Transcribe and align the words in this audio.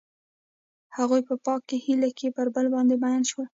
هغوی 0.97 1.21
په 1.29 1.35
پاک 1.45 1.63
هیلې 1.85 2.11
کې 2.17 2.27
پر 2.35 2.47
بل 2.55 2.65
باندې 2.75 2.95
ژمن 3.01 3.21
شول. 3.29 3.47